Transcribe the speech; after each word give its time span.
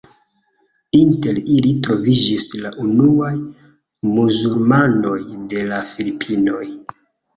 Inter 0.99 1.41
ili 1.55 1.73
troviĝis 1.87 2.47
la 2.63 2.71
unuaj 2.85 3.31
muzulmanoj 4.15 5.17
de 5.53 5.67
la 5.71 5.83
Filipinoj. 5.95 6.65